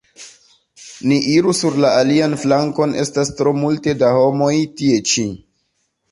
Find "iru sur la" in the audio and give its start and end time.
1.33-1.91